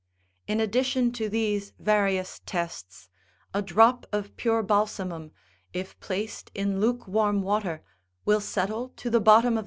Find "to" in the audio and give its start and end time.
1.11-1.29, 8.95-9.11